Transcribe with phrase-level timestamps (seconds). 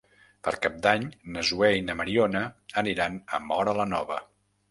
[0.45, 1.03] Per Cap d'Any
[1.35, 2.41] na Zoè i na Mariona
[2.85, 4.19] aniran a Móra la Nova.